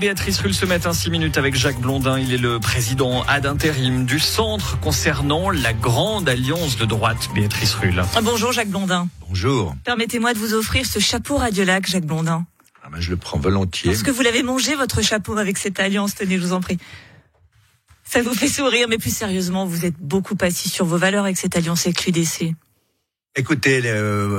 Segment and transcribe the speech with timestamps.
[0.00, 2.18] Béatrice Rulle ce matin, 6 minutes avec Jacques Blondin.
[2.18, 7.74] Il est le président ad intérim du centre concernant la grande alliance de droite, Béatrice
[7.74, 8.02] Rulle.
[8.16, 9.08] Ah, bonjour Jacques Blondin.
[9.28, 9.74] Bonjour.
[9.84, 12.46] Permettez-moi de vous offrir ce chapeau Radiolac, Jacques Blondin.
[12.82, 13.90] Ah ben, je le prends volontiers.
[13.90, 16.14] Parce que vous l'avez mangé, votre chapeau, avec cette alliance.
[16.14, 16.78] Tenez, je vous en prie.
[18.04, 21.36] Ça vous fait sourire, mais plus sérieusement, vous êtes beaucoup assis sur vos valeurs avec
[21.36, 22.54] cette alliance avec l'UDC.
[23.36, 23.80] Écoutez,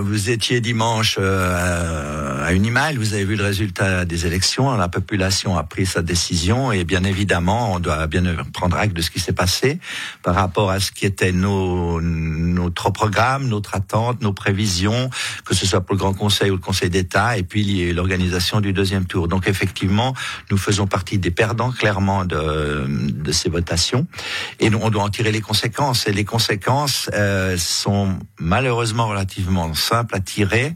[0.01, 5.57] vous étiez dimanche euh, à Unimal, vous avez vu le résultat des élections, la population
[5.57, 9.21] a pris sa décision et bien évidemment, on doit bien prendre acte de ce qui
[9.21, 9.79] s'est passé
[10.23, 15.09] par rapport à ce qui était nos, notre programme, notre attente, nos prévisions,
[15.45, 18.73] que ce soit pour le Grand Conseil ou le Conseil d'État, et puis l'organisation du
[18.73, 19.29] deuxième tour.
[19.29, 20.13] Donc effectivement,
[20.49, 24.05] nous faisons partie des perdants clairement de, de ces votations
[24.59, 26.07] et on doit en tirer les conséquences.
[26.07, 28.19] Et les conséquences euh, sont
[28.89, 30.75] relativement simple à tirer,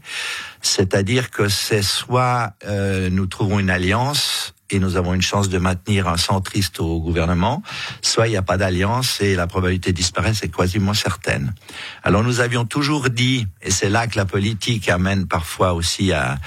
[0.62, 5.58] c'est-à-dire que c'est soit euh, nous trouvons une alliance et nous avons une chance de
[5.58, 7.62] maintenir un centriste au gouvernement,
[8.02, 11.54] soit il n'y a pas d'alliance et la probabilité de disparaître est quasiment certaine.
[12.02, 16.38] Alors nous avions toujours dit, et c'est là que la politique amène parfois aussi à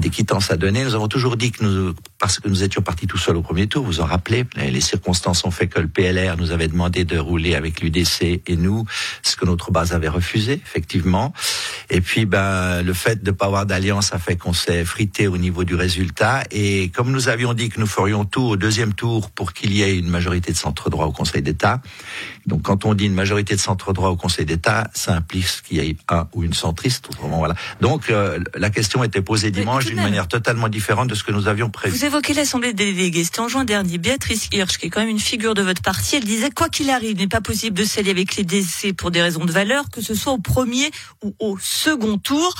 [0.00, 3.08] des quittances à donner, nous avons toujours dit que nous, parce que nous étions partis
[3.08, 6.36] tout seuls au premier tour, vous en rappelez, les circonstances ont fait que le PLR
[6.36, 8.84] nous avait demandé de rouler avec l'UDC et nous,
[9.24, 11.32] ce que notre base avait refusé, effectivement.
[11.90, 15.26] Et puis, ben, le fait de ne pas avoir d'alliance a fait qu'on s'est frité
[15.26, 16.44] au niveau du résultat.
[16.52, 19.82] Et comme nous avions dit que nous ferions tout au deuxième tour pour qu'il y
[19.82, 21.80] ait une majorité de centre droit au Conseil d'État,
[22.46, 25.78] donc quand on dit une majorité de centre droit au Conseil d'État, ça implique qu'il
[25.78, 27.08] y ait un ou une centriste.
[27.20, 27.54] voilà.
[27.80, 31.48] Donc euh, la question était posée dimanche d'une manière totalement différente de ce que nous
[31.48, 31.96] avions prévu.
[32.12, 33.24] Évoquez l'Assemblée des délégués.
[33.24, 33.96] C'était en juin dernier.
[33.96, 36.90] Béatrice Hirsch, qui est quand même une figure de votre parti, elle disait quoi qu'il
[36.90, 39.88] arrive, il n'est pas possible de s'allier avec les DC pour des raisons de valeur,
[39.88, 40.90] que ce soit au premier
[41.24, 42.54] ou au second tour.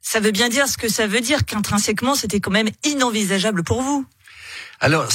[0.00, 3.80] Ça veut bien dire ce que ça veut dire qu'intrinsèquement, c'était quand même inenvisageable pour
[3.80, 4.04] vous.
[4.84, 5.08] Alors,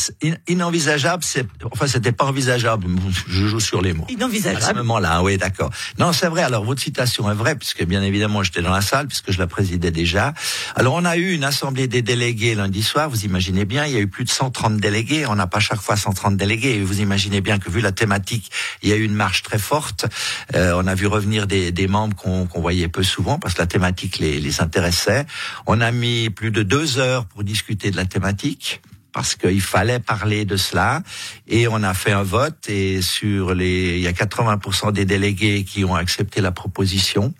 [0.48, 2.88] inenvisageable, c'est, enfin, c'était pas envisageable.
[3.28, 4.08] Je joue sur les mots.
[4.10, 4.64] Inenvisageable.
[4.64, 5.70] À ce moment-là, oui, d'accord.
[6.00, 6.42] Non, c'est vrai.
[6.42, 9.46] Alors, votre citation est vraie, puisque bien évidemment, j'étais dans la salle, puisque je la
[9.46, 10.34] présidais déjà.
[10.74, 13.12] Alors, on a eu une assemblée des délégués lundi soir.
[13.12, 15.28] Vous imaginez bien, il y a eu plus de 130 délégués.
[15.28, 16.78] On n'a pas chaque fois 130 délégués.
[16.78, 18.50] Et vous imaginez bien que vu la thématique,
[18.82, 20.08] il y a eu une marche très forte.
[20.56, 23.68] Euh, on a vu revenir des, des membres qu'on voyait peu souvent, parce que la
[23.68, 25.28] thématique les, les intéressait.
[25.68, 28.82] On a mis plus de deux heures pour discuter de la thématique
[29.14, 31.02] parce qu'il fallait parler de cela
[31.48, 35.64] et on a fait un vote et sur les il y a 80% des délégués
[35.64, 37.34] qui ont accepté la proposition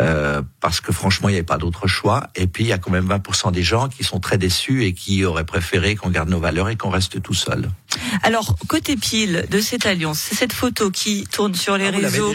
[0.00, 2.28] euh, parce que franchement, il n'y avait pas d'autre choix.
[2.34, 4.94] Et puis, il y a quand même 20% des gens qui sont très déçus et
[4.94, 7.68] qui auraient préféré qu'on garde nos valeurs et qu'on reste tout seul.
[8.22, 12.32] Alors, côté pile de cette alliance, c'est cette photo qui tourne sur les ah, réseaux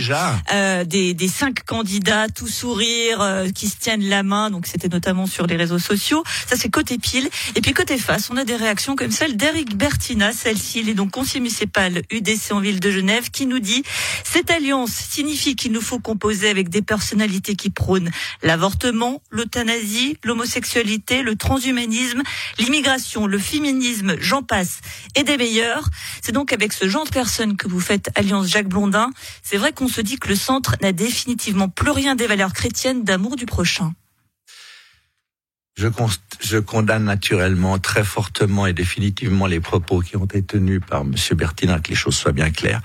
[0.53, 4.49] euh, des, des, cinq candidats, tout sourire, euh, qui se tiennent la main.
[4.49, 6.23] Donc, c'était notamment sur les réseaux sociaux.
[6.47, 7.29] Ça, c'est côté pile.
[7.55, 10.31] Et puis, côté face, on a des réactions comme celle d'Eric Bertina.
[10.31, 13.83] Celle-ci, il est donc conseiller municipal UDC en ville de Genève, qui nous dit
[14.23, 18.11] cette alliance signifie qu'il nous faut composer avec des personnalités qui prône
[18.43, 22.21] l'avortement, l'euthanasie, l'homosexualité, le transhumanisme,
[22.59, 24.79] l'immigration, le féminisme, j'en passe,
[25.15, 25.56] et des meilleurs.
[26.21, 29.11] C'est donc avec ce genre de personnes que vous faites Alliance Jacques Blondin.
[29.43, 33.03] C'est vrai qu'on se dit que le centre n'a définitivement plus rien des valeurs chrétiennes
[33.03, 33.93] d'amour du prochain.
[35.75, 35.87] Je,
[36.41, 41.13] je, condamne naturellement très fortement et définitivement les propos qui ont été tenus par M.
[41.35, 42.81] Bertinin, que les choses soient bien claires.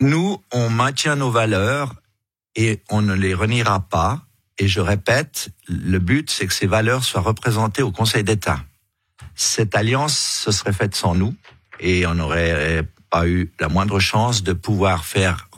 [0.00, 1.94] Nous, on maintient nos valeurs
[2.56, 4.26] et on ne les reniera pas.
[4.58, 8.60] Et je répète, le but, c'est que ces valeurs soient représentées au Conseil d'État.
[9.42, 11.34] Cette alliance se serait faite sans nous
[11.80, 15.48] et on n'aurait pas eu la moindre chance de pouvoir faire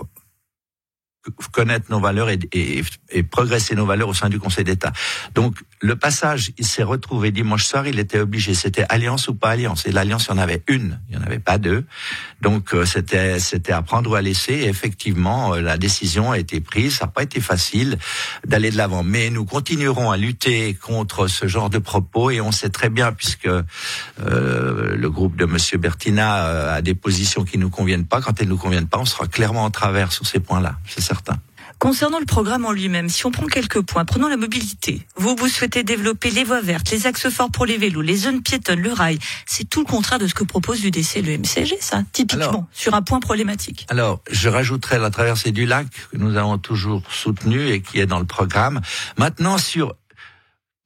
[1.53, 4.93] connaître nos valeurs et, et, et, progresser nos valeurs au sein du Conseil d'État.
[5.34, 9.50] Donc le passage, il s'est retrouvé dimanche soir, il était obligé, c'était alliance ou pas
[9.50, 9.87] alliance.
[9.87, 11.84] Et l'alliance, il y en avait une, il n'y en avait pas deux.
[12.41, 14.53] Donc euh, c'était c'était à prendre ou à laisser.
[14.53, 16.97] Et effectivement, euh, la décision a été prise.
[16.97, 17.99] Ça n'a pas été facile
[18.47, 22.31] d'aller de l'avant, mais nous continuerons à lutter contre ce genre de propos.
[22.31, 26.94] Et on sait très bien, puisque euh, le groupe de Monsieur Bertina euh, a des
[26.94, 28.20] positions qui nous conviennent pas.
[28.20, 30.76] Quand elles nous conviennent pas, on sera clairement en travers sur ces points-là.
[30.87, 31.37] C'est certain.
[31.79, 35.06] Concernant le programme en lui-même, si on prend quelques points, prenons la mobilité.
[35.17, 38.41] Vous, vous souhaitez développer les voies vertes, les axes forts pour les vélos, les zones
[38.41, 39.19] piétonnes, le rail.
[39.47, 42.94] C'est tout le contraire de ce que propose l'UDC et le MCG, ça, typiquement, sur
[42.94, 43.87] un point problématique.
[43.88, 48.06] Alors, je rajouterai la traversée du lac que nous avons toujours soutenu et qui est
[48.06, 48.81] dans le programme.
[49.19, 49.97] Maintenant, sur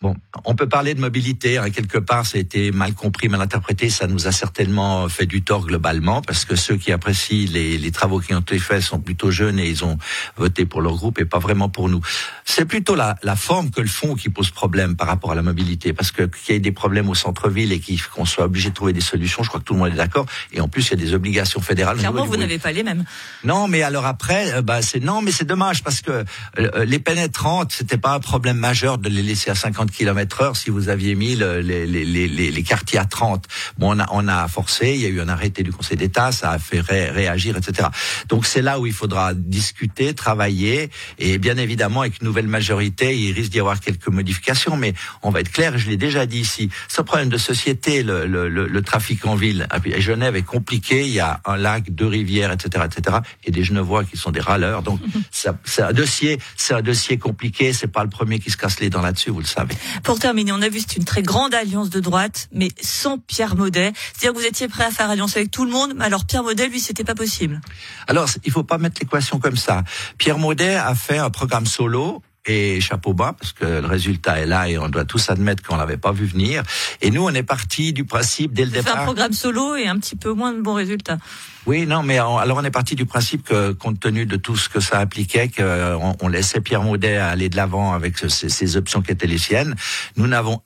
[0.02, 0.14] Bon,
[0.44, 1.56] on peut parler de mobilité.
[1.56, 1.70] Hein.
[1.70, 3.88] Quelque part, ça a été mal compris, mal interprété.
[3.88, 7.90] Ça nous a certainement fait du tort globalement, parce que ceux qui apprécient les, les
[7.92, 9.96] travaux qui ont été faits sont plutôt jeunes et ils ont
[10.36, 12.02] voté pour leur groupe et pas vraiment pour nous.
[12.44, 15.40] C'est plutôt la, la, forme que le fond qui pose problème par rapport à la
[15.40, 17.80] mobilité, parce que qu'il y ait des problèmes au centre-ville et
[18.14, 20.26] qu'on soit obligé de trouver des solutions, je crois que tout le monde est d'accord.
[20.52, 21.96] Et en plus, il y a des obligations fédérales.
[21.96, 23.04] Clairement, vous n'avez pas les mêmes.
[23.44, 26.26] Non, mais alors après, euh, bah c'est non, mais c'est dommage parce que
[26.58, 30.56] euh, les pénétrantes, c'était pas un problème majeur de les laisser à 50 km heure
[30.56, 33.46] si vous aviez mis les, les, les, les, quartiers à 30.
[33.78, 36.32] Bon, on a, on a forcé, il y a eu un arrêté du Conseil d'État,
[36.32, 37.88] ça a fait réagir, etc.
[38.28, 43.16] Donc c'est là où il faudra discuter, travailler, et bien évidemment avec une nouvelle majorité,
[43.16, 46.40] il risque d'y avoir quelques modifications, mais on va être clair, je l'ai déjà dit
[46.40, 51.06] ici, ce problème de société, le, le, le, trafic en ville, à Genève est compliqué,
[51.06, 54.40] il y a un lac, deux rivières, etc., etc., et des Genevois qui sont des
[54.40, 55.00] râleurs, donc
[55.30, 58.90] c'est un dossier, c'est un dossier compliqué, c'est pas le premier qui se casse les
[58.90, 59.75] dents là-dessus, vous le savez.
[60.02, 63.56] Pour terminer, on a vu c'est une très grande alliance de droite, mais sans Pierre
[63.56, 63.92] Maudet.
[64.12, 66.42] C'est-à-dire que vous étiez prêt à faire alliance avec tout le monde, mais alors Pierre
[66.42, 67.60] Maudet, lui, c'était pas possible.
[68.06, 69.84] Alors, il faut pas mettre l'équation comme ça.
[70.18, 74.46] Pierre Maudet a fait un programme solo et chapeau bas parce que le résultat est
[74.46, 76.62] là et on doit tous admettre qu'on l'avait pas vu venir.
[77.02, 78.94] Et nous, on est parti du principe dès le départ.
[78.94, 81.18] C'est un programme solo et un petit peu moins de bons résultats.
[81.66, 84.68] Oui, non, mais alors on est parti du principe que, compte tenu de tout ce
[84.68, 89.10] que ça impliquait, qu'on on laissait Pierre Maudet aller de l'avant avec ces options qui
[89.10, 89.74] étaient les siennes.
[90.16, 90.62] Nous n'avons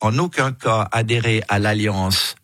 [0.00, 2.36] en aucun cas adhéré à l'alliance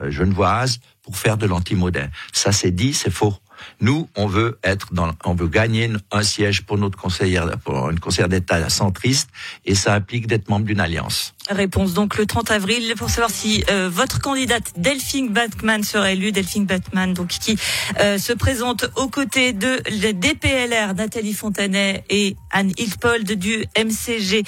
[0.00, 2.08] euh, genevoise pour faire de l'anti-Maudet.
[2.32, 3.34] Ça c'est dit, c'est faux.
[3.80, 8.00] Nous, on veut être dans, on veut gagner un siège pour notre conseillère, pour une
[8.00, 9.30] conseillère d'État centriste,
[9.64, 11.33] et ça implique d'être membre d'une alliance.
[11.50, 16.32] Réponse donc le 30 avril pour savoir si euh, votre candidate Delphine Batman sera élue.
[16.32, 17.58] Delphine Batman, donc qui
[18.00, 19.82] euh, se présente aux côtés de
[20.12, 24.44] DPLR, Nathalie Fontanet et Anne Hilpold du MCG,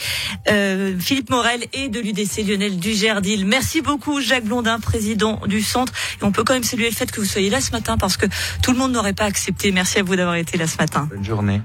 [0.48, 3.44] euh, Philippe Morel et de l'UDC Lionel Dugerdil.
[3.44, 5.92] Merci beaucoup Jacques Blondin, président du centre.
[6.22, 8.24] On peut quand même saluer le fait que vous soyez là ce matin parce que
[8.62, 9.70] tout le monde n'aurait pas accepté.
[9.70, 11.08] Merci à vous d'avoir été là ce matin.
[11.10, 11.60] Bonne journée.